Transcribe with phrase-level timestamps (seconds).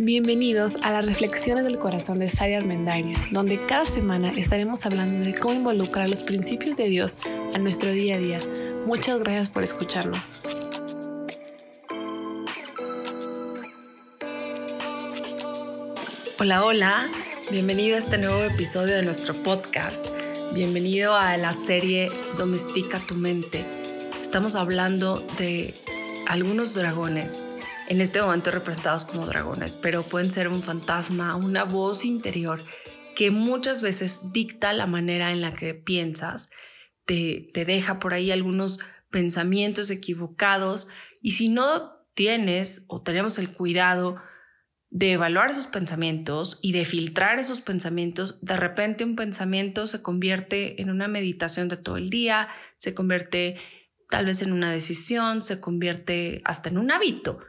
[0.00, 5.34] Bienvenidos a las Reflexiones del Corazón de Sari Armendariz, donde cada semana estaremos hablando de
[5.34, 7.16] cómo involucrar los principios de Dios
[7.52, 8.40] a nuestro día a día.
[8.86, 10.20] Muchas gracias por escucharnos.
[16.38, 17.10] Hola, hola,
[17.50, 20.06] bienvenido a este nuevo episodio de nuestro podcast.
[20.54, 23.64] Bienvenido a la serie Domestica tu mente.
[24.20, 25.74] Estamos hablando de
[26.28, 27.42] algunos dragones
[27.88, 32.62] en este momento representados como dragones, pero pueden ser un fantasma, una voz interior
[33.16, 36.50] que muchas veces dicta la manera en la que piensas,
[37.06, 38.78] te, te deja por ahí algunos
[39.10, 40.88] pensamientos equivocados
[41.22, 44.20] y si no tienes o tenemos el cuidado
[44.90, 50.80] de evaluar esos pensamientos y de filtrar esos pensamientos, de repente un pensamiento se convierte
[50.80, 53.56] en una meditación de todo el día, se convierte
[54.08, 57.40] tal vez en una decisión, se convierte hasta en un hábito.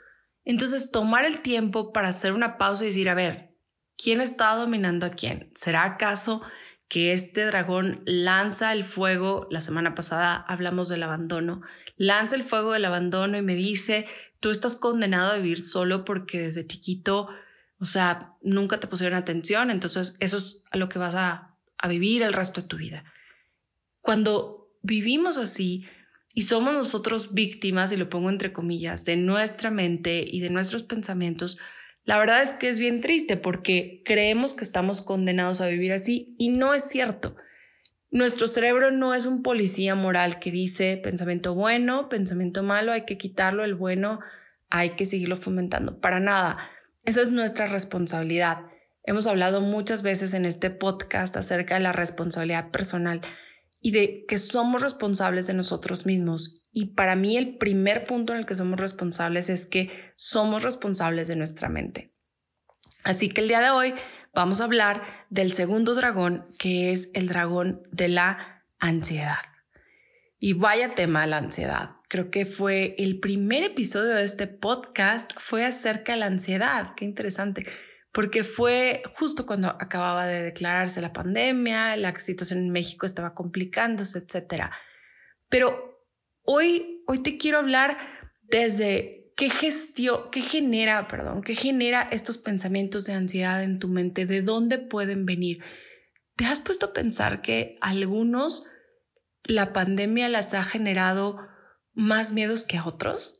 [0.49, 3.55] Entonces, tomar el tiempo para hacer una pausa y decir, a ver,
[3.95, 5.51] ¿quién está dominando a quién?
[5.53, 6.41] ¿Será acaso
[6.87, 9.45] que este dragón lanza el fuego?
[9.51, 11.61] La semana pasada hablamos del abandono.
[11.97, 14.07] Lanza el fuego del abandono y me dice,
[14.39, 17.29] tú estás condenado a vivir solo porque desde chiquito,
[17.79, 21.87] o sea, nunca te pusieron atención, entonces eso es a lo que vas a, a
[21.87, 23.03] vivir el resto de tu vida.
[24.01, 25.85] Cuando vivimos así,
[26.33, 30.83] y somos nosotros víctimas, y lo pongo entre comillas, de nuestra mente y de nuestros
[30.83, 31.57] pensamientos,
[32.03, 36.33] la verdad es que es bien triste porque creemos que estamos condenados a vivir así
[36.37, 37.35] y no es cierto.
[38.09, 43.17] Nuestro cerebro no es un policía moral que dice pensamiento bueno, pensamiento malo, hay que
[43.17, 44.19] quitarlo, el bueno
[44.71, 45.99] hay que seguirlo fomentando.
[45.99, 46.57] Para nada.
[47.05, 48.65] Esa es nuestra responsabilidad.
[49.03, 53.21] Hemos hablado muchas veces en este podcast acerca de la responsabilidad personal
[53.81, 56.67] y de que somos responsables de nosotros mismos.
[56.71, 61.27] Y para mí el primer punto en el que somos responsables es que somos responsables
[61.27, 62.13] de nuestra mente.
[63.03, 63.93] Así que el día de hoy
[64.33, 69.37] vamos a hablar del segundo dragón, que es el dragón de la ansiedad.
[70.39, 71.91] Y vaya tema la ansiedad.
[72.09, 76.93] Creo que fue el primer episodio de este podcast, fue acerca de la ansiedad.
[76.95, 77.65] Qué interesante
[78.19, 84.19] porque fue justo cuando acababa de declararse la pandemia, la situación en México estaba complicándose,
[84.19, 84.73] etcétera.
[85.47, 86.05] Pero
[86.41, 87.97] hoy, hoy te quiero hablar
[88.41, 94.25] desde qué gestión, qué genera, perdón, qué genera estos pensamientos de ansiedad en tu mente,
[94.25, 95.63] de dónde pueden venir.
[96.35, 98.65] ¿Te has puesto a pensar que algunos
[99.45, 101.37] la pandemia las ha generado
[101.93, 103.38] más miedos que otros?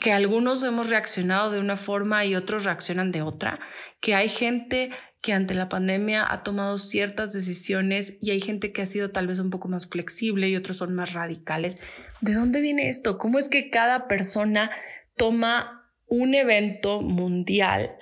[0.00, 3.60] Que algunos hemos reaccionado de una forma y otros reaccionan de otra,
[4.00, 4.90] que hay gente
[5.20, 9.26] que ante la pandemia ha tomado ciertas decisiones y hay gente que ha sido tal
[9.26, 11.78] vez un poco más flexible y otros son más radicales.
[12.20, 13.18] ¿De dónde viene esto?
[13.18, 14.70] ¿Cómo es que cada persona
[15.16, 17.96] toma un evento mundial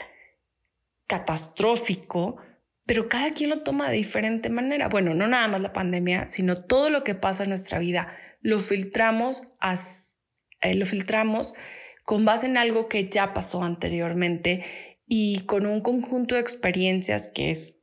[1.07, 2.37] catastrófico,
[2.85, 4.89] pero cada quien lo toma de diferente manera?
[4.89, 8.61] Bueno, no nada más la pandemia, sino todo lo que pasa en nuestra vida lo
[8.61, 9.55] filtramos,
[10.61, 11.55] eh, lo filtramos
[12.07, 14.65] con base en algo que ya pasó anteriormente
[15.07, 17.81] y con un conjunto de experiencias que es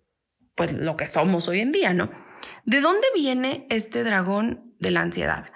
[0.56, 2.10] pues lo que somos hoy en día, ¿no?
[2.66, 5.52] ¿De dónde viene este dragón de la ansiedad?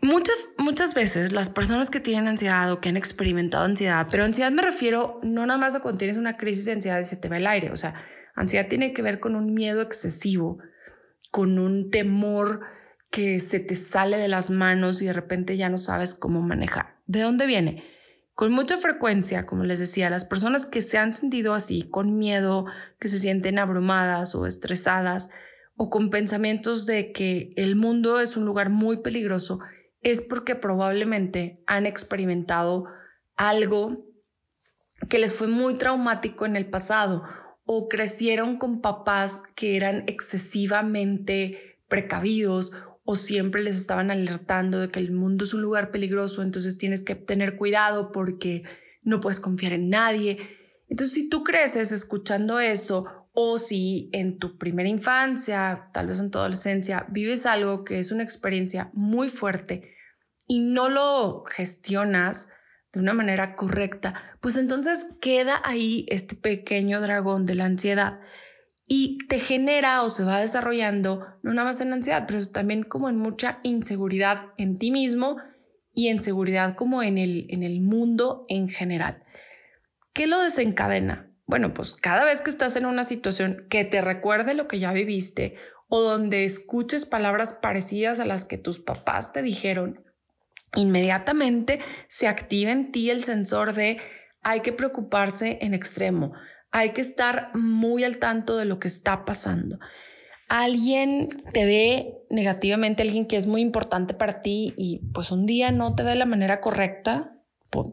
[0.00, 4.50] Muchas, muchas veces las personas que tienen ansiedad o que han experimentado ansiedad, pero ansiedad
[4.50, 7.28] me refiero no nada más a cuando tienes una crisis de ansiedad y se te
[7.28, 7.94] va el aire, o sea,
[8.34, 10.58] ansiedad tiene que ver con un miedo excesivo,
[11.30, 12.60] con un temor
[13.16, 16.98] que se te sale de las manos y de repente ya no sabes cómo manejar.
[17.06, 17.82] ¿De dónde viene?
[18.34, 22.66] Con mucha frecuencia, como les decía, las personas que se han sentido así, con miedo,
[23.00, 25.30] que se sienten abrumadas o estresadas,
[25.76, 29.60] o con pensamientos de que el mundo es un lugar muy peligroso,
[30.02, 32.84] es porque probablemente han experimentado
[33.34, 34.04] algo
[35.08, 37.22] que les fue muy traumático en el pasado
[37.64, 42.72] o crecieron con papás que eran excesivamente precavidos
[43.06, 47.02] o siempre les estaban alertando de que el mundo es un lugar peligroso, entonces tienes
[47.02, 48.64] que tener cuidado porque
[49.02, 50.38] no puedes confiar en nadie.
[50.88, 56.30] Entonces, si tú creces escuchando eso, o si en tu primera infancia, tal vez en
[56.30, 59.94] tu adolescencia, vives algo que es una experiencia muy fuerte
[60.46, 62.48] y no lo gestionas
[62.94, 68.20] de una manera correcta, pues entonces queda ahí este pequeño dragón de la ansiedad
[68.88, 73.08] y te genera o se va desarrollando no nada más en ansiedad, pero también como
[73.08, 75.36] en mucha inseguridad en ti mismo
[75.92, 79.24] y inseguridad como en el, en el mundo en general.
[80.12, 81.32] ¿Qué lo desencadena?
[81.46, 84.92] Bueno, pues cada vez que estás en una situación que te recuerde lo que ya
[84.92, 85.56] viviste
[85.88, 90.04] o donde escuches palabras parecidas a las que tus papás te dijeron,
[90.74, 93.98] inmediatamente se activa en ti el sensor de
[94.42, 96.32] hay que preocuparse en extremo,
[96.76, 99.78] hay que estar muy al tanto de lo que está pasando.
[100.50, 105.70] Alguien te ve negativamente, alguien que es muy importante para ti y pues un día
[105.72, 107.40] no te ve de la manera correcta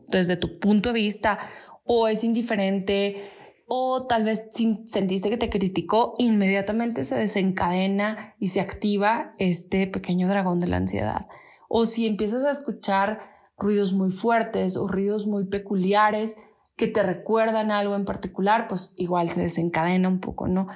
[0.09, 1.39] desde tu punto de vista
[1.85, 3.31] o es indiferente
[3.69, 10.27] o tal vez sentiste que te criticó, inmediatamente se desencadena y se activa este pequeño
[10.27, 11.27] dragón de la ansiedad.
[11.69, 16.35] O si empiezas a escuchar ruidos muy fuertes o ruidos muy peculiares
[16.75, 20.67] que te recuerdan algo en particular, pues igual se desencadena un poco, ¿no?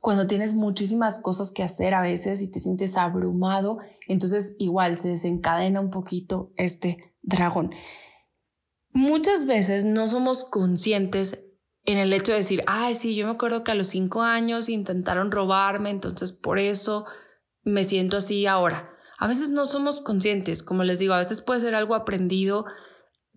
[0.00, 5.08] Cuando tienes muchísimas cosas que hacer a veces y te sientes abrumado, entonces igual se
[5.08, 7.72] desencadena un poquito este dragón.
[8.92, 11.46] Muchas veces no somos conscientes
[11.84, 14.68] en el hecho de decir, ay, sí, yo me acuerdo que a los cinco años
[14.68, 17.06] intentaron robarme, entonces por eso
[17.62, 18.90] me siento así ahora.
[19.18, 22.64] A veces no somos conscientes, como les digo, a veces puede ser algo aprendido.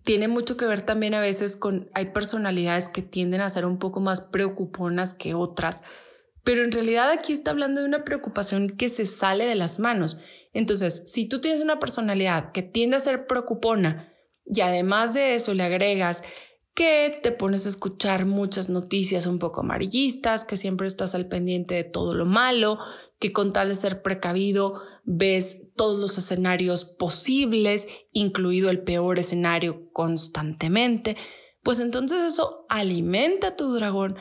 [0.04, 3.78] Tiene mucho que ver también a veces con, hay personalidades que tienden a ser un
[3.78, 5.82] poco más preocuponas que otras,
[6.44, 10.18] pero en realidad aquí está hablando de una preocupación que se sale de las manos.
[10.52, 14.12] Entonces, si tú tienes una personalidad que tiende a ser preocupona
[14.44, 16.22] y además de eso le agregas
[16.74, 21.76] que te pones a escuchar muchas noticias un poco amarillistas, que siempre estás al pendiente
[21.76, 22.78] de todo lo malo,
[23.24, 29.90] que con tal de ser precavido ves todos los escenarios posibles, incluido el peor escenario
[29.94, 31.16] constantemente,
[31.62, 34.16] pues entonces eso alimenta tu dragón,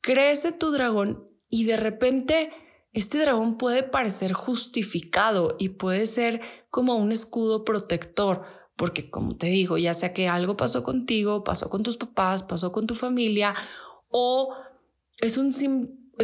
[0.00, 2.50] crece tu dragón y de repente
[2.92, 8.42] este dragón puede parecer justificado y puede ser como un escudo protector
[8.74, 12.72] porque como te digo, ya sea que algo pasó contigo, pasó con tus papás, pasó
[12.72, 13.54] con tu familia
[14.08, 14.52] o
[15.18, 15.52] es, un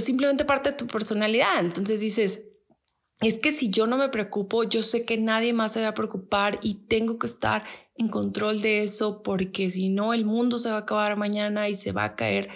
[0.02, 1.60] simplemente parte de tu personalidad.
[1.60, 2.48] Entonces dices,
[3.20, 5.94] es que si yo no me preocupo, yo sé que nadie más se va a
[5.94, 7.64] preocupar y tengo que estar
[7.96, 11.74] en control de eso porque si no el mundo se va a acabar mañana y
[11.74, 12.50] se va a caer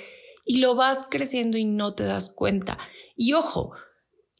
[0.44, 2.78] y lo vas creciendo y no te das cuenta.
[3.16, 3.72] Y ojo,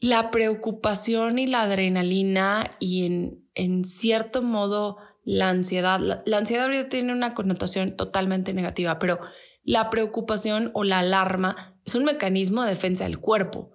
[0.01, 5.99] la preocupación y la adrenalina y en, en cierto modo la ansiedad.
[5.99, 9.19] La, ansiedad ahorita tiene una connotación totalmente negativa, pero
[9.63, 13.71] la preocupación o la alarma es un mecanismo de defensa del cuerpo.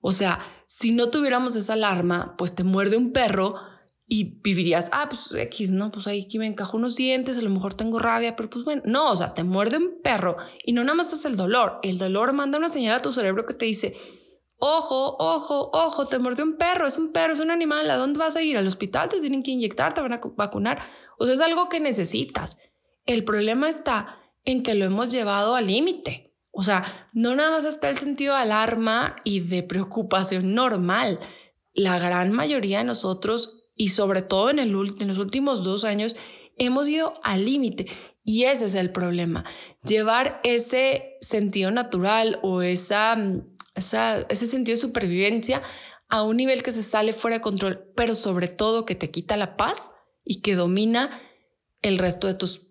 [0.00, 3.56] O sea, si no tuviéramos esa alarma, pues te muerde un perro
[4.06, 7.50] y vivirías, ah, pues X, no, pues ahí aquí me encajo unos dientes, a lo
[7.50, 10.82] mejor tengo rabia, pero pues bueno, no, o sea, te muerde un perro y no
[10.82, 13.66] nada más es el dolor, el dolor manda una señal a tu cerebro que te
[13.66, 13.96] dice,
[14.60, 18.18] Ojo, ojo, ojo, te mordió un perro, es un perro, es un animal, ¿a dónde
[18.18, 18.56] vas a ir?
[18.56, 20.82] Al hospital te tienen que inyectar, te van a vacunar.
[21.16, 22.58] O sea, es algo que necesitas.
[23.06, 26.34] El problema está en que lo hemos llevado al límite.
[26.50, 31.20] O sea, no nada más está el sentido de alarma y de preocupación normal.
[31.72, 34.72] La gran mayoría de nosotros, y sobre todo en, en
[35.08, 36.16] los últimos dos años,
[36.56, 37.86] hemos ido al límite.
[38.24, 39.44] Y ese es el problema.
[39.84, 43.16] Llevar ese sentido natural o esa
[43.78, 45.62] ese sentido de supervivencia
[46.08, 49.36] a un nivel que se sale fuera de control, pero sobre todo que te quita
[49.36, 49.92] la paz
[50.24, 51.20] y que domina
[51.82, 52.68] el resto de tus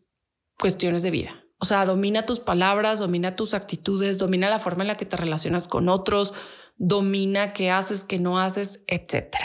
[0.58, 1.44] cuestiones de vida.
[1.60, 5.18] O sea, domina tus palabras, domina tus actitudes, domina la forma en la que te
[5.18, 6.34] relacionas con otros,
[6.78, 9.36] domina qué haces, qué no haces, etc.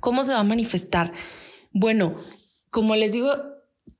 [0.00, 1.12] ¿Cómo se va a manifestar?
[1.72, 2.16] Bueno,
[2.70, 3.30] como les digo,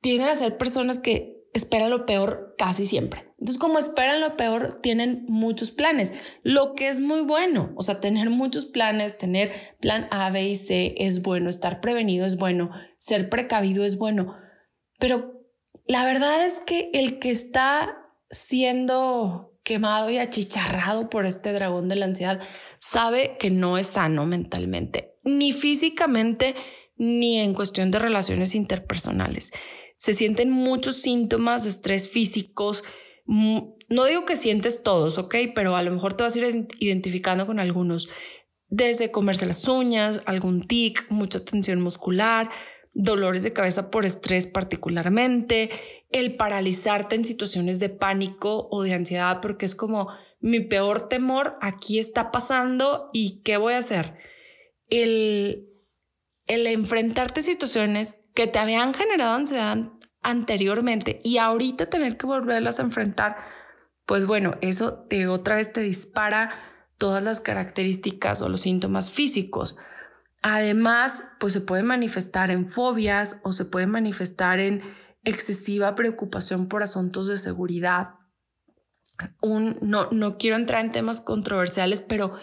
[0.01, 3.26] tienen a ser personas que esperan lo peor casi siempre.
[3.39, 6.13] Entonces, como esperan lo peor, tienen muchos planes,
[6.43, 7.73] lo que es muy bueno.
[7.77, 12.25] O sea, tener muchos planes, tener plan A, B y C es bueno, estar prevenido
[12.25, 14.35] es bueno, ser precavido es bueno.
[14.99, 15.45] Pero
[15.87, 17.99] la verdad es que el que está
[18.31, 22.41] siendo quemado y achicharrado por este dragón de la ansiedad
[22.79, 26.55] sabe que no es sano mentalmente, ni físicamente,
[26.97, 29.53] ni en cuestión de relaciones interpersonales.
[29.99, 32.85] Se sienten muchos síntomas de estrés físicos,
[33.27, 35.35] no digo que sientes todos, ¿ok?
[35.55, 38.09] Pero a lo mejor te vas a ir identificando con algunos.
[38.69, 42.51] Desde comerse las uñas, algún tic, mucha tensión muscular,
[42.93, 45.71] dolores de cabeza por estrés particularmente,
[46.11, 50.09] el paralizarte en situaciones de pánico o de ansiedad porque es como
[50.41, 54.15] mi peor temor aquí está pasando y ¿qué voy a hacer?
[54.89, 55.69] El,
[56.47, 59.79] el enfrentarte a situaciones que te habían generado ansiedad
[60.27, 63.37] anteriormente y ahorita tener que volverlas a enfrentar,
[64.07, 66.51] pues bueno, eso te otra vez te dispara
[66.99, 69.77] todas las características o los síntomas físicos.
[70.43, 74.83] Además, pues se puede manifestar en fobias o se puede manifestar en
[75.23, 78.17] excesiva preocupación por asuntos de seguridad.
[79.41, 82.35] Un, no, no quiero entrar en temas controversiales, pero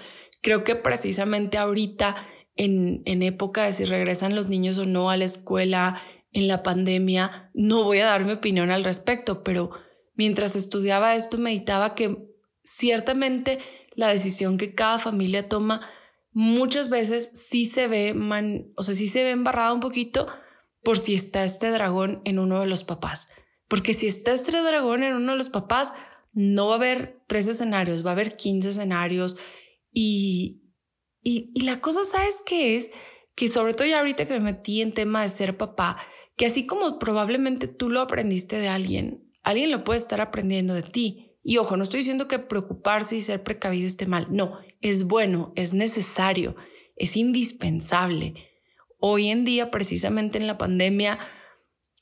[0.42, 2.16] creo que precisamente ahorita,
[2.56, 6.02] en, en época de si regresan los niños o no a la escuela,
[6.34, 9.72] en la pandemia, no voy a dar mi opinión al respecto, pero
[10.16, 12.18] mientras estudiaba esto, meditaba que
[12.64, 13.60] ciertamente
[13.96, 15.82] la decisión que cada familia toma
[16.32, 18.16] muchas veces sí se ve,
[18.76, 20.28] o sea, sí se ve embarrada un poquito
[20.84, 23.30] por si está este dragón en uno de los papás.
[23.68, 25.94] Porque si está este dragón en uno de los papás,
[26.34, 29.38] no va a haber tres escenarios, va a haber 15 escenarios.
[29.92, 30.64] Y,
[31.22, 32.92] y, y la cosa, ¿sabes qué es?
[33.36, 35.98] Que sobre todo ya ahorita que me metí en tema de ser papá,
[36.36, 40.84] que así como probablemente tú lo aprendiste de alguien, alguien lo puede estar aprendiendo de
[40.84, 41.30] ti.
[41.44, 44.28] Y ojo, no estoy diciendo que preocuparse y ser precavido esté mal.
[44.30, 46.56] No, es bueno, es necesario,
[46.96, 48.36] es indispensable.
[49.00, 51.20] Hoy en día, precisamente en la pandemia,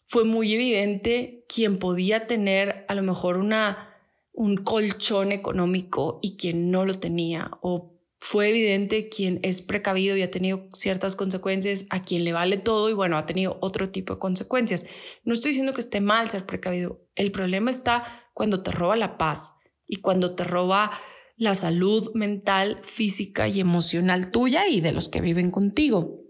[0.05, 3.95] fue muy evidente quien podía tener a lo mejor una,
[4.33, 7.49] un colchón económico y quien no lo tenía.
[7.61, 7.90] O
[8.23, 12.87] fue evidente quien es precavido y ha tenido ciertas consecuencias, a quien le vale todo
[12.87, 14.85] y bueno, ha tenido otro tipo de consecuencias.
[15.23, 17.01] No estoy diciendo que esté mal ser precavido.
[17.15, 18.03] El problema está
[18.35, 19.55] cuando te roba la paz
[19.87, 20.91] y cuando te roba
[21.35, 26.21] la salud mental, física y emocional tuya y de los que viven contigo.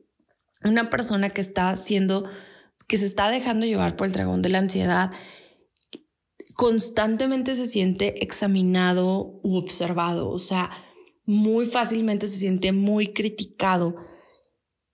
[0.63, 2.23] Una persona que está haciendo,
[2.87, 5.11] que se está dejando llevar por el dragón de la ansiedad,
[6.53, 10.71] constantemente se siente examinado u observado, o sea,
[11.25, 13.95] muy fácilmente se siente muy criticado.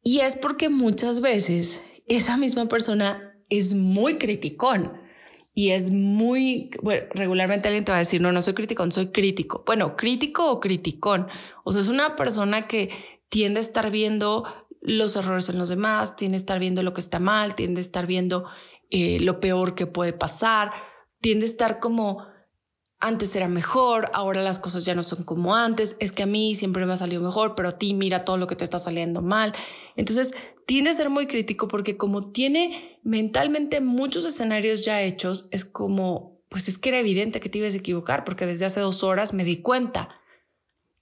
[0.01, 4.93] Y es porque muchas veces esa misma persona es muy criticón
[5.53, 9.07] y es muy, bueno, regularmente alguien te va a decir, no, no soy criticón, soy
[9.07, 9.63] crítico.
[9.65, 11.27] Bueno, crítico o criticón.
[11.63, 12.91] O sea, es una persona que
[13.29, 14.45] tiende a estar viendo
[14.81, 17.81] los errores en los demás, tiende a estar viendo lo que está mal, tiende a
[17.81, 18.45] estar viendo
[18.89, 20.71] eh, lo peor que puede pasar,
[21.19, 22.25] tiende a estar como
[22.99, 26.55] antes era mejor, ahora las cosas ya no son como antes, es que a mí
[26.55, 29.21] siempre me ha salido mejor, pero a ti mira todo lo que te está saliendo
[29.21, 29.53] mal.
[29.95, 30.33] Entonces,
[30.65, 36.41] tiene a ser muy crítico porque como tiene mentalmente muchos escenarios ya hechos, es como,
[36.49, 39.33] pues es que era evidente que te ibas a equivocar porque desde hace dos horas
[39.33, 40.09] me di cuenta.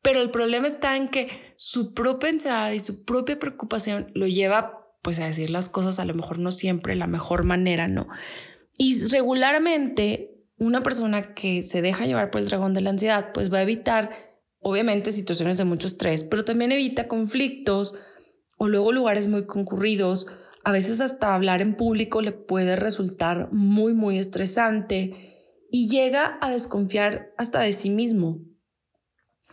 [0.01, 4.85] Pero el problema está en que su propia ansiedad y su propia preocupación lo lleva
[5.01, 8.07] pues a decir las cosas a lo mejor no siempre la mejor manera, ¿no?
[8.77, 13.51] Y regularmente una persona que se deja llevar por el dragón de la ansiedad, pues
[13.51, 14.11] va a evitar,
[14.59, 17.93] obviamente, situaciones de mucho estrés, pero también evita conflictos
[18.57, 20.27] o luego lugares muy concurridos.
[20.63, 25.13] A veces hasta hablar en público le puede resultar muy, muy estresante
[25.71, 28.39] y llega a desconfiar hasta de sí mismo.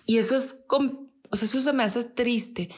[0.07, 2.71] Y eso es, o sea, eso se me hace triste.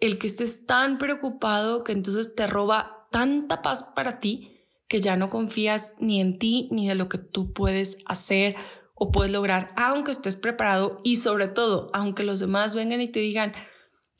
[0.00, 4.55] El que estés tan preocupado que entonces te roba tanta paz para ti
[4.88, 8.56] que ya no confías ni en ti ni de lo que tú puedes hacer
[8.94, 13.20] o puedes lograr, aunque estés preparado y sobre todo, aunque los demás vengan y te
[13.20, 13.52] digan,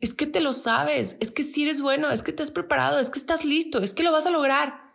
[0.01, 2.99] es que te lo sabes, es que si eres bueno, es que te has preparado,
[2.99, 4.95] es que estás listo, es que lo vas a lograr.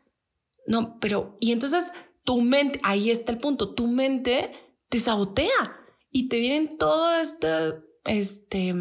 [0.67, 1.91] No, pero, y entonces
[2.23, 4.51] tu mente, ahí está el punto, tu mente
[4.89, 5.79] te sabotea
[6.11, 8.75] y te vienen todo este, este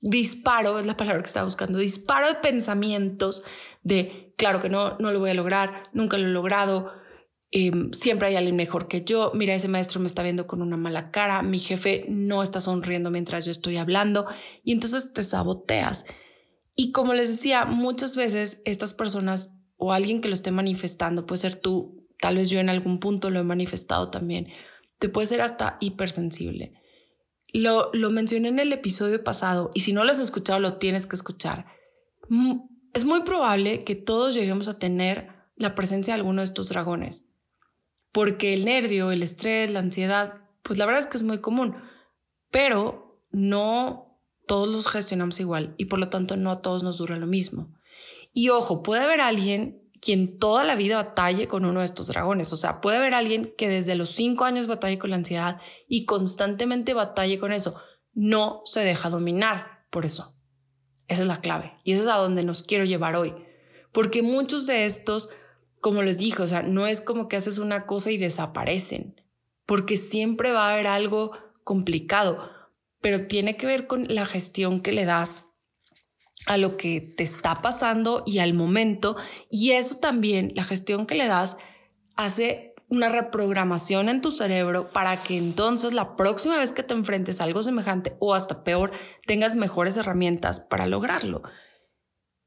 [0.00, 3.44] disparo, es la palabra que estaba buscando, disparo de pensamientos
[3.82, 6.92] de, claro que no, no lo voy a lograr, nunca lo he logrado,
[7.50, 10.76] em, siempre hay alguien mejor que yo, mira, ese maestro me está viendo con una
[10.76, 14.26] mala cara, mi jefe no está sonriendo mientras yo estoy hablando
[14.62, 16.04] y entonces te saboteas.
[16.76, 21.38] Y como les decía, muchas veces estas personas o alguien que lo esté manifestando, puede
[21.38, 24.48] ser tú, tal vez yo en algún punto lo he manifestado también,
[24.98, 26.72] te puede ser hasta hipersensible
[27.54, 31.06] lo, lo mencioné en el episodio pasado y si no lo has escuchado lo tienes
[31.06, 31.66] que escuchar.
[32.94, 37.26] Es muy probable que todos lleguemos a tener la presencia de alguno de estos dragones,
[38.12, 41.74] porque el nervio, el estrés, la ansiedad, pues la verdad es que es muy común,
[42.50, 47.16] pero no todos los gestionamos igual y por lo tanto no a todos nos dura
[47.16, 47.74] lo mismo.
[48.32, 52.52] Y ojo, puede haber alguien quien toda la vida batalle con uno de estos dragones.
[52.52, 56.04] O sea, puede haber alguien que desde los cinco años batalle con la ansiedad y
[56.04, 57.80] constantemente batalle con eso.
[58.12, 60.33] No se deja dominar por eso.
[61.08, 61.72] Esa es la clave.
[61.84, 63.34] Y eso es a donde nos quiero llevar hoy.
[63.92, 65.30] Porque muchos de estos,
[65.80, 69.20] como les dije, o sea, no es como que haces una cosa y desaparecen.
[69.66, 71.32] Porque siempre va a haber algo
[71.62, 72.50] complicado.
[73.00, 75.46] Pero tiene que ver con la gestión que le das
[76.46, 79.16] a lo que te está pasando y al momento.
[79.50, 81.56] Y eso también, la gestión que le das,
[82.16, 87.40] hace una reprogramación en tu cerebro para que entonces la próxima vez que te enfrentes
[87.40, 88.92] a algo semejante o hasta peor,
[89.26, 91.42] tengas mejores herramientas para lograrlo.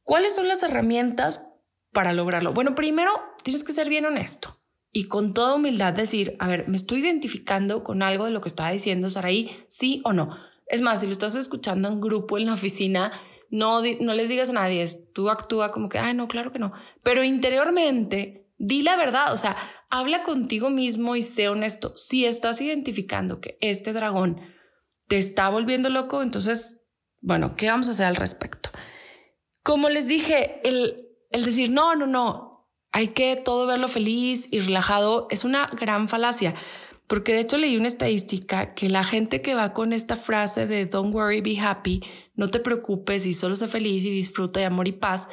[0.03, 1.49] ¿Cuáles son las herramientas
[1.91, 2.53] para lograrlo?
[2.53, 3.11] Bueno, primero
[3.43, 4.61] tienes que ser bien honesto
[4.91, 8.47] y con toda humildad decir, a ver, me estoy identificando con algo de lo que
[8.47, 10.35] estaba diciendo Saraí, sí o no.
[10.65, 13.11] Es más, si lo estás escuchando en grupo en la oficina,
[13.49, 16.73] no, no les digas a nadie, tú actúa como que, ay, no, claro que no.
[17.03, 19.55] Pero interiormente, di la verdad, o sea,
[19.89, 21.93] habla contigo mismo y sé honesto.
[21.95, 24.41] Si estás identificando que este dragón
[25.07, 26.81] te está volviendo loco, entonces,
[27.21, 28.69] bueno, ¿qué vamos a hacer al respecto?
[29.63, 34.59] Como les dije, el, el decir, no, no, no, hay que todo verlo feliz y
[34.59, 36.55] relajado es una gran falacia.
[37.07, 40.85] Porque de hecho leí una estadística que la gente que va con esta frase de
[40.85, 42.03] don't worry, be happy,
[42.35, 45.29] no te preocupes y solo sé feliz y disfruta de amor y paz,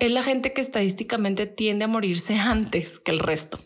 [0.00, 3.58] es la gente que estadísticamente tiende a morirse antes que el resto.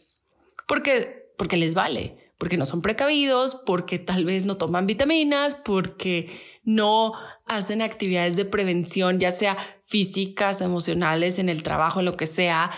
[0.69, 6.31] Porque, porque les vale, porque no son precavidos, porque tal vez no toman vitaminas, porque
[6.62, 7.14] no
[7.47, 12.71] hacen actividades de prevención, ya sea físicas, emocionales, en el trabajo, en lo que sea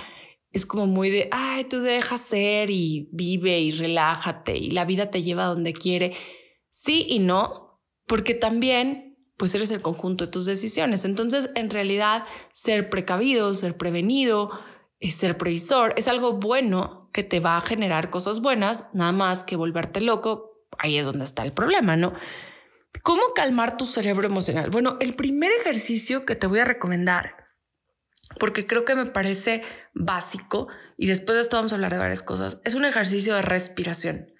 [0.56, 5.10] es como muy de, ay, tú deja ser y vive y relájate y la vida
[5.10, 6.14] te lleva donde quiere.
[6.70, 9.05] Sí y no, porque también
[9.36, 11.04] pues eres el conjunto de tus decisiones.
[11.04, 14.50] Entonces, en realidad, ser precavido, ser prevenido,
[15.00, 19.42] eh, ser previsor es algo bueno que te va a generar cosas buenas, nada más
[19.42, 22.14] que volverte loco, ahí es donde está el problema, ¿no?
[23.02, 24.70] ¿Cómo calmar tu cerebro emocional?
[24.70, 27.46] Bueno, el primer ejercicio que te voy a recomendar
[28.38, 29.62] porque creo que me parece
[29.94, 32.60] básico y después de esto vamos a hablar de varias cosas.
[32.64, 34.32] Es un ejercicio de respiración.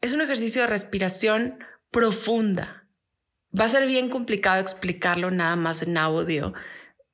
[0.00, 1.58] Es un ejercicio de respiración
[1.90, 2.81] profunda.
[3.58, 6.54] Va a ser bien complicado explicarlo nada más en audio.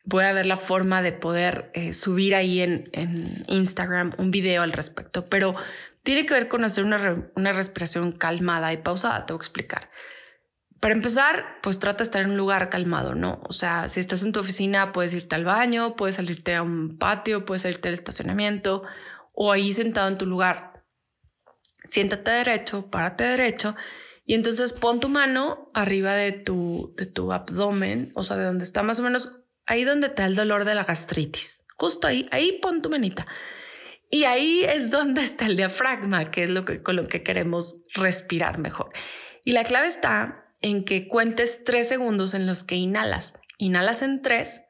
[0.04, 2.90] Voy a ver la forma de poder eh, subir ahí en,
[3.48, 5.54] Instagram un video al respecto, pero
[6.02, 9.26] tiene que ver con hacer una, una respiración calmada y pausada.
[9.26, 9.90] Te voy a explicar.
[10.80, 13.40] Para empezar, pues trata de estar en un lugar calmado, ¿no?
[13.48, 16.98] O sea, si estás en tu oficina, puedes irte al baño, puedes salirte a un
[16.98, 18.84] patio, puedes salirte al estacionamiento
[19.32, 20.84] o ahí sentado en tu lugar.
[21.88, 23.74] Siéntate derecho, párate derecho
[24.28, 28.64] y entonces pon tu mano arriba de tu, de tu abdomen, o sea, de donde
[28.64, 31.64] está más o menos ahí donde está el dolor de la gastritis.
[31.78, 33.26] Justo ahí, ahí pon tu manita.
[34.10, 37.84] Y ahí es donde está el diafragma, que es lo que, con lo que queremos
[37.94, 38.90] respirar mejor.
[39.46, 43.40] Y la clave está en que cuentes tres segundos en los que inhalas.
[43.56, 44.60] Inhalas en tres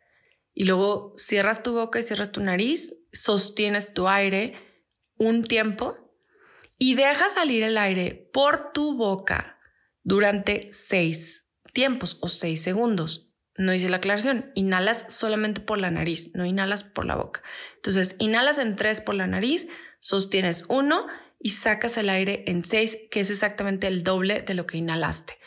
[0.54, 4.54] y luego cierras tu boca y cierras tu nariz, sostienes tu aire
[5.16, 5.96] un tiempo
[6.78, 9.57] y dejas salir el aire por tu boca
[10.08, 13.30] durante seis tiempos o seis segundos.
[13.56, 14.50] No hice la aclaración.
[14.54, 17.42] Inhalas solamente por la nariz, no inhalas por la boca.
[17.76, 19.68] Entonces, inhalas en tres por la nariz,
[20.00, 21.06] sostienes uno
[21.38, 25.38] y sacas el aire en seis, que es exactamente el doble de lo que inhalaste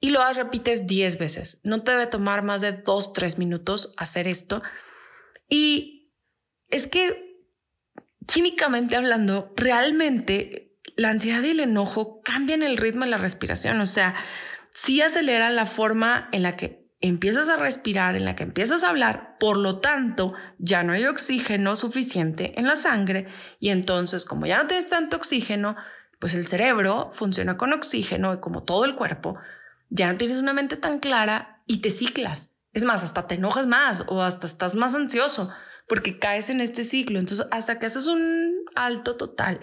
[0.00, 1.60] y lo repites 10 veces.
[1.64, 4.62] No te debe tomar más de 2, 3 minutos hacer esto.
[5.48, 6.12] Y
[6.68, 7.38] es que
[8.26, 10.63] químicamente hablando, realmente
[10.96, 13.80] la ansiedad y el enojo cambian el ritmo de la respiración.
[13.80, 14.14] O sea,
[14.74, 18.88] sí acelera la forma en la que empiezas a respirar, en la que empiezas a
[18.88, 23.26] hablar, por lo tanto, ya no hay oxígeno suficiente en la sangre
[23.60, 25.76] y entonces, como ya no tienes tanto oxígeno,
[26.18, 29.36] pues el cerebro funciona con oxígeno y como todo el cuerpo,
[29.90, 32.52] ya no tienes una mente tan clara y te ciclas.
[32.72, 35.52] Es más, hasta te enojas más o hasta estás más ansioso
[35.86, 37.18] porque caes en este ciclo.
[37.18, 39.60] Entonces, hasta que haces un alto total,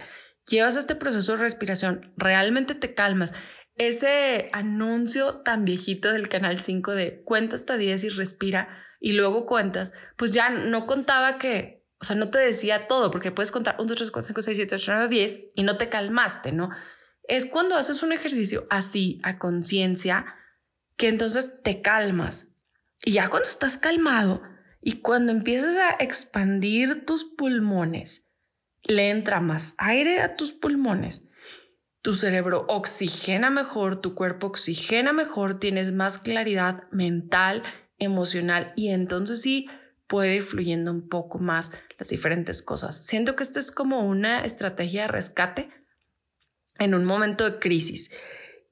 [0.57, 3.33] llevas este proceso de respiración, realmente te calmas.
[3.75, 9.45] Ese anuncio tan viejito del Canal 5 de cuenta hasta 10 y respira y luego
[9.45, 13.75] cuentas, pues ya no contaba que, o sea, no te decía todo, porque puedes contar
[13.79, 16.69] 1, 2, 3, 4, 5, 6, 7, 8, 9, 10 y no te calmaste, ¿no?
[17.31, 20.25] es cuando haces un ejercicio así, a conciencia,
[20.97, 22.55] que entonces te calmas.
[23.03, 24.43] Y ya cuando estás calmado
[24.81, 28.29] y cuando empiezas a expandir tus pulmones,
[28.83, 31.27] le entra más aire a tus pulmones,
[32.01, 37.63] tu cerebro oxigena mejor, tu cuerpo oxigena mejor, tienes más claridad mental,
[37.99, 39.69] emocional y entonces sí
[40.07, 43.05] puede ir fluyendo un poco más las diferentes cosas.
[43.05, 45.69] Siento que esto es como una estrategia de rescate
[46.79, 48.09] en un momento de crisis.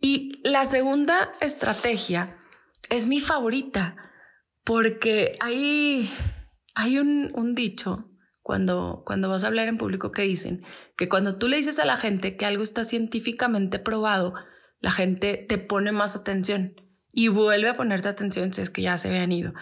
[0.01, 2.37] Y la segunda estrategia
[2.89, 3.95] es mi favorita
[4.63, 6.11] porque hay,
[6.73, 8.08] hay un, un dicho
[8.49, 10.63] cuando, cuando vas a hablar en público que dicen
[10.97, 14.33] que cuando tú le dices a la gente que algo está científicamente probado,
[14.79, 16.73] la gente te pone más atención
[17.13, 19.53] y vuelve a ponerte atención si es que ya se habían ido.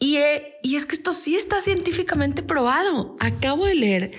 [0.00, 3.14] Y, eh, y es que esto sí está científicamente probado.
[3.20, 4.12] Acabo de leer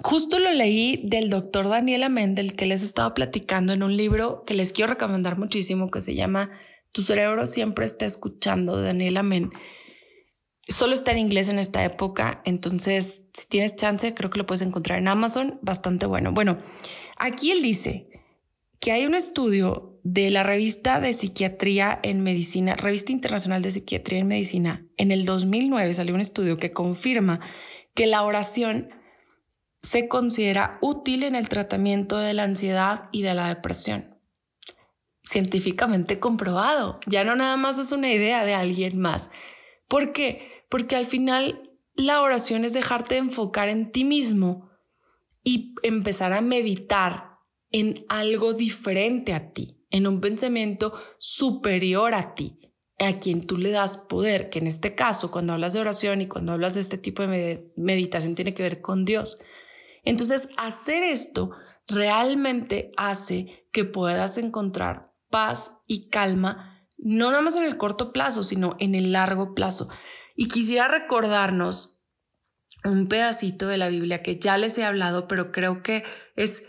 [0.00, 4.54] Justo lo leí del doctor Daniela Mendel que les estaba platicando en un libro que
[4.54, 6.52] les quiero recomendar muchísimo que se llama
[6.92, 9.50] Tu cerebro siempre está escuchando Daniela Men.
[10.68, 14.60] Solo está en inglés en esta época, entonces si tienes chance creo que lo puedes
[14.60, 16.32] encontrar en Amazon, bastante bueno.
[16.32, 16.58] Bueno,
[17.16, 18.10] aquí él dice
[18.78, 24.20] que hay un estudio de la revista de psiquiatría en medicina, revista internacional de psiquiatría
[24.20, 27.40] en medicina, en el 2009 salió un estudio que confirma
[27.94, 28.90] que la oración
[29.82, 34.18] se considera útil en el tratamiento de la ansiedad y de la depresión.
[35.22, 39.30] Científicamente comprobado, ya no nada más es una idea de alguien más.
[39.88, 40.57] ¿Por qué?
[40.68, 44.70] Porque al final la oración es dejarte de enfocar en ti mismo
[45.42, 47.38] y empezar a meditar
[47.70, 53.70] en algo diferente a ti, en un pensamiento superior a ti, a quien tú le
[53.70, 56.98] das poder, que en este caso, cuando hablas de oración y cuando hablas de este
[56.98, 59.38] tipo de meditación, tiene que ver con Dios.
[60.04, 61.50] Entonces, hacer esto
[61.86, 68.42] realmente hace que puedas encontrar paz y calma, no nada más en el corto plazo,
[68.42, 69.88] sino en el largo plazo.
[70.38, 71.98] Y quisiera recordarnos
[72.84, 76.04] un pedacito de la Biblia que ya les he hablado, pero creo que
[76.36, 76.64] es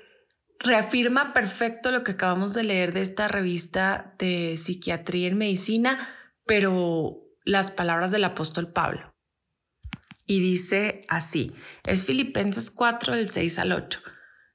[0.60, 6.10] reafirma perfecto lo que acabamos de leer de esta revista de psiquiatría en medicina,
[6.48, 9.14] pero las palabras del apóstol Pablo
[10.30, 11.54] y dice así,
[11.88, 14.00] es Filipenses 4 del 6 al 8.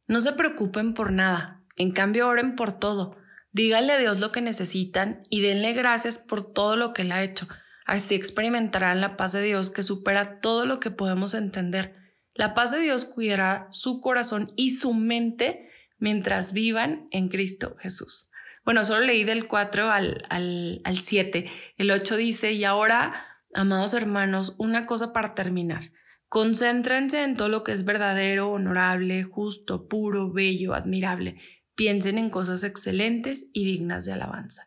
[0.07, 3.17] No se preocupen por nada, en cambio oren por todo.
[3.51, 7.25] Díganle a Dios lo que necesitan y denle gracias por todo lo que Él ha
[7.25, 7.49] hecho.
[7.85, 11.95] Así experimentarán la paz de Dios que supera todo lo que podemos entender.
[12.35, 15.69] La paz de Dios cuidará su corazón y su mente
[15.99, 18.29] mientras vivan en Cristo Jesús.
[18.65, 21.51] Bueno, solo leí del 4 al, al, al 7.
[21.77, 25.93] El 8 dice, y ahora Amados hermanos, una cosa para terminar.
[26.29, 31.37] Concéntrense en todo lo que es verdadero, honorable, justo, puro, bello, admirable.
[31.77, 34.67] Piensen en cosas excelentes y dignas de alabanza.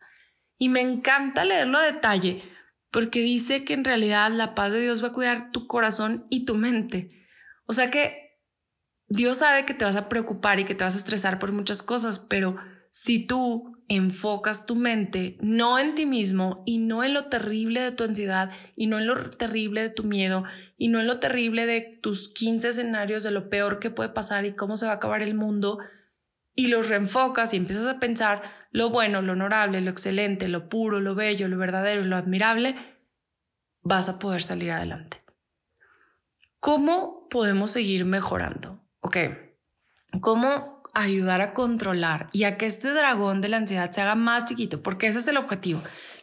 [0.58, 2.42] Y me encanta leerlo a detalle,
[2.98, 6.46] porque dice que en realidad la paz de Dios va a cuidar tu corazón y
[6.46, 7.28] tu mente.
[7.68, 8.42] O sea que
[9.08, 11.84] Dios sabe que te vas a preocupar y que te vas a estresar por muchas
[11.84, 12.56] cosas, pero
[12.90, 17.92] si tú enfocas tu mente no en ti mismo y no en lo terrible de
[17.92, 21.68] tu ansiedad y no en lo terrible de tu miedo y no en lo terrible
[21.68, 24.96] de tus 15 escenarios de lo peor que puede pasar y cómo se va a
[24.96, 25.78] acabar el mundo
[26.56, 31.00] y los reenfocas y empiezas a pensar lo bueno, lo honorable, lo excelente, lo puro,
[31.00, 32.76] lo bello, lo verdadero y lo admirable,
[33.82, 35.22] vas a poder salir adelante.
[36.60, 38.84] ¿Cómo podemos seguir mejorando?
[39.00, 39.18] Ok,
[40.22, 44.46] ¿cómo ayudar a controlar y a que este dragón de la ansiedad se haga más
[44.46, 45.82] chiquito, porque ese es el objetivo,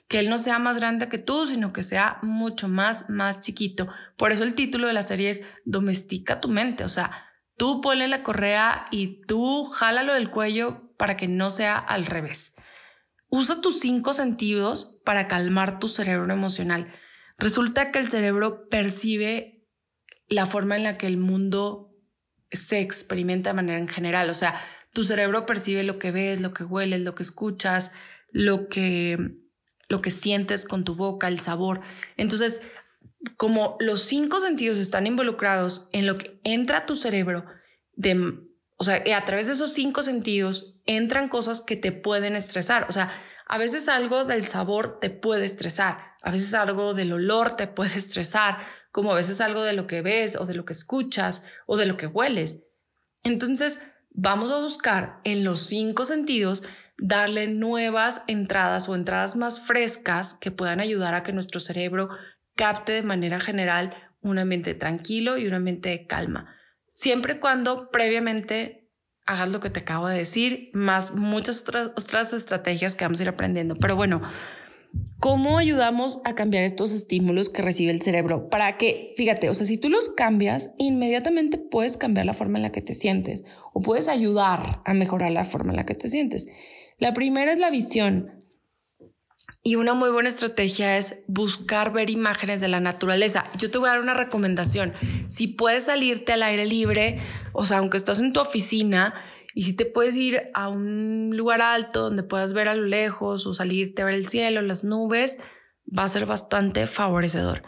[0.09, 3.89] que él no sea más grande que tú, sino que sea mucho más, más chiquito.
[4.17, 7.13] Por eso el título de la serie es Domestica tu mente, o sea,
[7.57, 12.55] tú ponle la correa y tú jálalo del cuello para que no sea al revés.
[13.29, 16.93] Usa tus cinco sentidos para calmar tu cerebro emocional.
[17.39, 19.67] Resulta que el cerebro percibe
[20.29, 21.91] la forma en la que el mundo
[22.53, 24.31] se experimenta de manera en general.
[24.31, 24.61] O sea,
[24.93, 27.93] tu cerebro percibe lo que ves, lo que hueles, lo que escuchas,
[28.31, 29.19] lo que,
[29.89, 31.81] lo que sientes con tu boca, el sabor.
[32.17, 32.63] Entonces,
[33.37, 37.45] como los cinco sentidos están involucrados en lo que entra a tu cerebro,
[37.95, 38.39] de,
[38.77, 42.87] o sea, a través de esos cinco sentidos entran cosas que te pueden estresar.
[42.89, 43.13] O sea,
[43.47, 47.95] a veces algo del sabor te puede estresar, a veces algo del olor te puede
[47.97, 48.59] estresar,
[48.93, 51.87] como a veces algo de lo que ves o de lo que escuchas o de
[51.87, 52.65] lo que hueles.
[53.25, 56.63] Entonces, vamos a buscar en los cinco sentidos
[56.97, 62.11] darle nuevas entradas o entradas más frescas que puedan ayudar a que nuestro cerebro
[62.55, 66.55] capte de manera general un ambiente tranquilo y un ambiente de calma.
[66.89, 68.84] Siempre y cuando previamente
[69.27, 73.23] hagas lo que te acabo de decir, más muchas otras, otras estrategias que vamos a
[73.25, 73.77] ir aprendiendo.
[73.77, 74.23] Pero bueno,
[75.19, 78.51] ¿Cómo ayudamos a cambiar estos estímulos que recibe el cerebro?
[78.51, 82.63] Para que, fíjate, o sea, si tú los cambias, inmediatamente puedes cambiar la forma en
[82.63, 86.09] la que te sientes o puedes ayudar a mejorar la forma en la que te
[86.09, 86.47] sientes.
[86.99, 88.44] La primera es la visión.
[89.67, 93.47] Y una muy buena estrategia es buscar ver imágenes de la naturaleza.
[93.57, 94.93] Yo te voy a dar una recomendación.
[95.29, 97.23] Si puedes salirte al aire libre,
[97.55, 99.15] o sea, aunque estás en tu oficina,
[99.55, 103.47] y si te puedes ir a un lugar alto donde puedas ver a lo lejos
[103.47, 105.39] o salirte a ver el cielo, las nubes,
[105.87, 107.63] va a ser bastante favorecedor.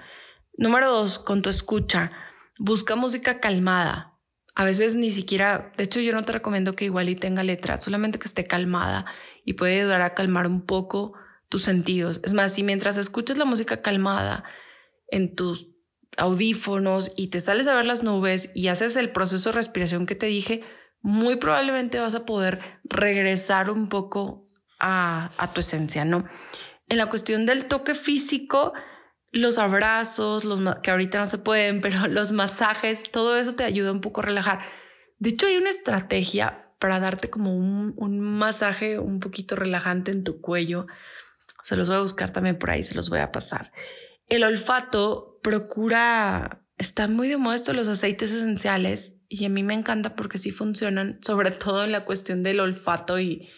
[0.59, 2.13] Número dos, con tu escucha,
[2.59, 4.19] busca música calmada.
[4.55, 7.79] A veces ni siquiera, de hecho yo no te recomiendo que igual y tenga letra,
[7.79, 9.07] solamente que esté calmada
[9.47, 11.15] y puede ayudar a calmar un poco
[11.49, 12.21] tus sentidos.
[12.25, 14.45] Es más, si mientras escuchas la música calmada
[15.09, 15.69] en tus
[16.17, 20.15] audífonos y te sales a ver las nubes y haces el proceso de respiración que
[20.15, 20.63] te dije,
[21.03, 26.27] muy probablemente vas a poder regresar un poco a, tu esencia, ¿no?
[26.89, 28.73] En la cuestión del toque físico,
[29.33, 33.93] los abrazos, los que ahorita no se pueden, pero los masajes, todo eso te ayuda
[33.93, 34.61] un poco a relajar.
[35.19, 40.25] De hecho, hay una estrategia para darte como un, un masaje un poquito relajante en
[40.25, 40.87] tu cuello.
[41.67, 43.73] Se los voy a buscar también por ahí, se los voy a pasar.
[44.29, 50.15] El olfato procura, está muy de moda los aceites esenciales y a mí me encanta
[50.15, 53.49] porque sí funcionan, sobre todo en la cuestión del olfato y,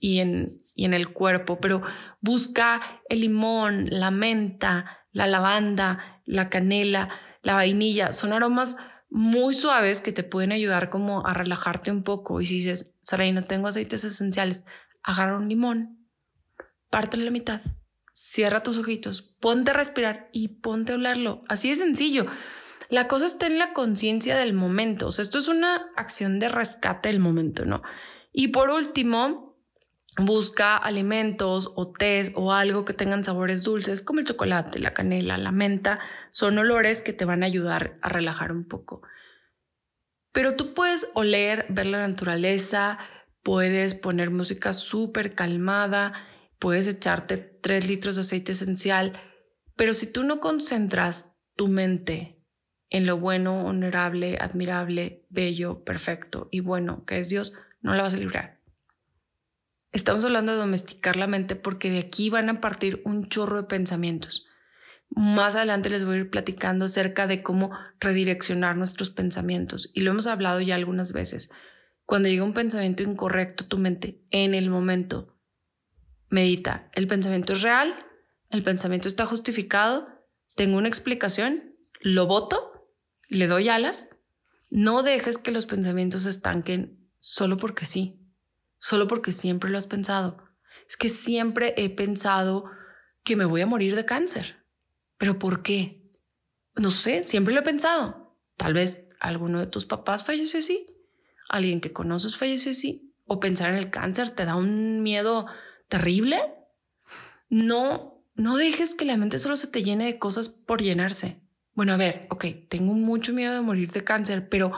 [0.00, 1.82] y, en, y en el cuerpo, pero
[2.22, 7.10] busca el limón, la menta, la lavanda, la canela,
[7.42, 8.78] la vainilla, son aromas
[9.10, 12.40] muy suaves que te pueden ayudar como a relajarte un poco.
[12.40, 14.64] Y si dices, Saray, no tengo aceites esenciales,
[15.02, 15.97] agarra un limón,
[16.90, 17.60] pártelo a la mitad,
[18.12, 21.44] cierra tus ojitos, ponte a respirar y ponte a olerlo.
[21.48, 22.26] Así de sencillo.
[22.88, 25.08] La cosa está en la conciencia del momento.
[25.08, 27.82] O sea, esto es una acción de rescate del momento, ¿no?
[28.32, 29.48] Y por último,
[30.16, 35.38] busca alimentos o tés o algo que tengan sabores dulces como el chocolate, la canela,
[35.38, 36.00] la menta.
[36.30, 39.02] Son olores que te van a ayudar a relajar un poco.
[40.32, 42.98] Pero tú puedes oler, ver la naturaleza,
[43.42, 46.12] puedes poner música súper calmada,
[46.58, 49.12] puedes echarte tres litros de aceite esencial,
[49.76, 52.42] pero si tú no concentras tu mente
[52.90, 58.14] en lo bueno, honorable, admirable, bello, perfecto y bueno que es Dios, no la vas
[58.14, 58.58] a librar.
[59.92, 63.68] Estamos hablando de domesticar la mente porque de aquí van a partir un chorro de
[63.68, 64.46] pensamientos.
[65.10, 70.10] Más adelante les voy a ir platicando acerca de cómo redireccionar nuestros pensamientos y lo
[70.10, 71.50] hemos hablado ya algunas veces.
[72.04, 75.37] Cuando llega un pensamiento incorrecto tu mente en el momento,
[76.28, 78.06] medita, ¿el pensamiento es real?
[78.50, 80.08] ¿El pensamiento está justificado?
[80.56, 81.76] ¿Tengo una explicación?
[82.00, 82.68] ¿Lo voto?
[83.28, 84.08] le doy alas,
[84.70, 88.20] no dejes que los pensamientos estanquen solo porque sí,
[88.78, 90.48] solo porque siempre lo has pensado.
[90.88, 92.64] Es que siempre he pensado
[93.22, 94.64] que me voy a morir de cáncer.
[95.18, 96.10] ¿Pero por qué?
[96.76, 98.36] No sé, siempre lo he pensado.
[98.56, 100.86] Tal vez alguno de tus papás falleció así,
[101.48, 105.46] alguien que conoces falleció así, o pensar en el cáncer te da un miedo
[105.88, 106.40] terrible.
[107.48, 111.40] No, no dejes que la mente solo se te llene de cosas por llenarse.
[111.74, 114.72] Bueno, a ver, ok, tengo mucho miedo de morir de cáncer, pero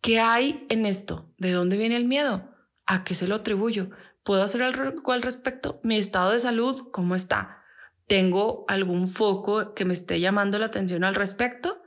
[0.00, 1.32] ¿qué hay en esto?
[1.38, 2.54] ¿De dónde viene el miedo?
[2.86, 3.90] ¿A qué se lo atribuyo?
[4.22, 5.80] ¿Puedo hacer algo al respecto?
[5.82, 7.62] ¿Mi estado de salud cómo está?
[8.06, 11.82] ¿Tengo algún foco que me esté llamando la atención al respecto?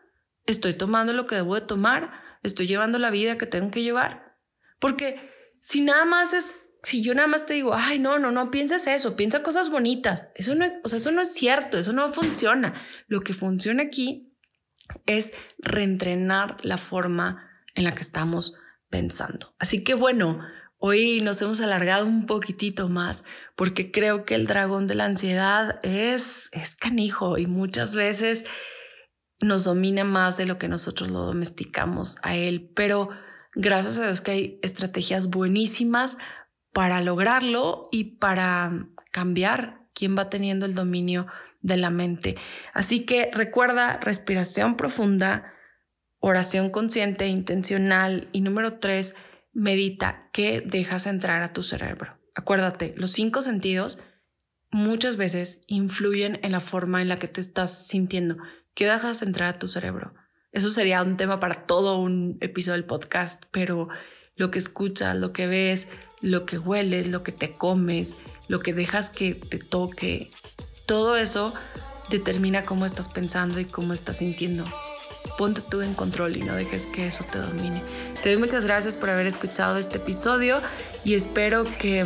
[0.46, 2.12] ¿Estoy tomando lo que debo de tomar?
[2.42, 4.38] ¿Estoy llevando la vida que tengo que llevar?
[4.80, 8.52] Porque si nada más es, si yo nada más te digo, ay, no, no, no
[8.52, 10.26] pienses eso, piensa cosas bonitas.
[10.36, 12.74] Eso no, o sea, eso no es cierto, eso no funciona.
[13.08, 14.34] Lo que funciona aquí
[15.06, 18.56] es reentrenar la forma en la que estamos
[18.90, 19.56] pensando.
[19.60, 20.42] Así que bueno,
[20.78, 23.24] hoy nos hemos alargado un poquitito más
[23.56, 28.44] porque creo que el dragón de la ansiedad es, es canijo y muchas veces
[29.42, 33.10] nos domina más de lo que nosotros lo domesticamos a él, pero
[33.56, 36.18] gracias a Dios que hay estrategias buenísimas
[36.74, 41.28] para lograrlo y para cambiar quién va teniendo el dominio
[41.62, 42.36] de la mente.
[42.74, 45.54] Así que recuerda respiración profunda,
[46.20, 49.16] oración consciente intencional y número tres,
[49.54, 52.18] medita qué dejas entrar a tu cerebro.
[52.36, 54.00] Acuérdate, los cinco sentidos
[54.72, 58.38] muchas veces influyen en la forma en la que te estás sintiendo.
[58.74, 60.16] ¿Qué dejas entrar a tu cerebro?
[60.52, 63.90] Eso sería un tema para todo un episodio del podcast, pero
[64.36, 65.90] lo que escuchas, lo que ves,
[66.24, 68.16] lo que hueles, lo que te comes,
[68.48, 70.32] lo que dejas que te toque,
[70.86, 71.54] todo eso
[72.10, 74.64] determina cómo estás pensando y cómo estás sintiendo.
[75.38, 77.84] Ponte tú en control y no dejes que eso te domine.
[78.22, 80.62] Te doy muchas gracias por haber escuchado este episodio
[81.04, 82.06] y espero que,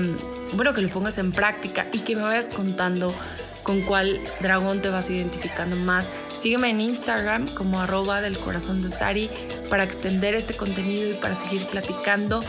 [0.53, 3.13] bueno, que lo pongas en práctica y que me vayas contando
[3.61, 6.09] con cuál dragón te vas identificando más.
[6.35, 9.29] Sígueme en Instagram como arroba del corazón de Sari
[9.69, 12.43] para extender este contenido y para seguir platicando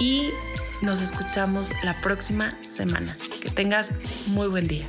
[0.00, 0.30] y
[0.84, 3.16] nos escuchamos la próxima semana.
[3.40, 3.92] Que tengas
[4.26, 4.86] muy buen día.